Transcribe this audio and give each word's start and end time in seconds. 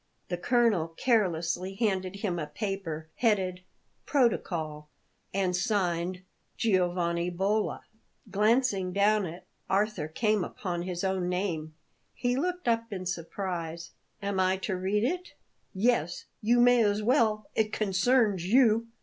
The 0.29 0.37
colonel 0.37 0.87
carelessly 0.87 1.75
handed 1.75 2.15
him 2.21 2.39
a 2.39 2.47
paper 2.47 3.09
headed: 3.17 3.61
"Protocol," 4.07 4.89
and 5.31 5.55
signed: 5.55 6.23
"Giovanni 6.57 7.29
Bolla." 7.29 7.83
Glancing 8.31 8.93
down 8.93 9.27
it 9.27 9.45
Arthur 9.69 10.07
came 10.07 10.43
upon 10.43 10.81
his 10.81 11.03
own 11.03 11.29
name. 11.29 11.75
He 12.15 12.35
looked 12.35 12.67
up 12.67 12.91
in 12.91 13.05
surprise. 13.05 13.91
"Am 14.23 14.39
I 14.39 14.57
to 14.65 14.75
read 14.75 15.03
it?" 15.03 15.35
"Yes, 15.71 16.25
you 16.41 16.59
may 16.59 16.83
as 16.83 17.03
well; 17.03 17.47
it 17.53 17.71
concerns 17.71 18.43
you." 18.51 18.87